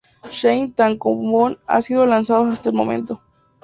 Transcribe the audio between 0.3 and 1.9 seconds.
Seis tankōbon han